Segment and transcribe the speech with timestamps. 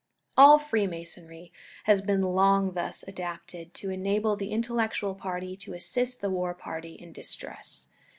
[0.35, 1.53] All Freemasonry
[1.83, 6.93] has been long thus adapted, to enable the intellectual party to assist the war party
[6.95, 7.89] in distress.